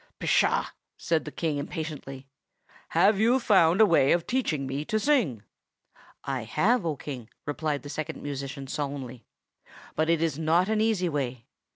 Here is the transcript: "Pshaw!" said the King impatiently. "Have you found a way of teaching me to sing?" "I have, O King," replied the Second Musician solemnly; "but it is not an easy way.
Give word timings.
"Pshaw!" 0.17 0.65
said 0.97 1.25
the 1.25 1.31
King 1.31 1.57
impatiently. 1.57 2.25
"Have 2.89 3.19
you 3.19 3.39
found 3.39 3.79
a 3.79 3.85
way 3.85 4.13
of 4.13 4.25
teaching 4.25 4.65
me 4.65 4.83
to 4.83 4.99
sing?" 4.99 5.43
"I 6.23 6.41
have, 6.43 6.87
O 6.87 6.95
King," 6.95 7.29
replied 7.45 7.83
the 7.83 7.89
Second 7.89 8.23
Musician 8.23 8.65
solemnly; 8.65 9.25
"but 9.95 10.09
it 10.09 10.19
is 10.23 10.39
not 10.39 10.69
an 10.69 10.81
easy 10.81 11.07
way. 11.07 11.45